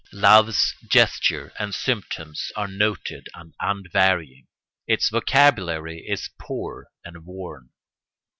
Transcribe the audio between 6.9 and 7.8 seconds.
and worn.